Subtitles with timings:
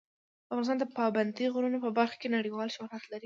[0.51, 3.19] افغانستان د پابندی غرونه په برخه کې نړیوال شهرت لري.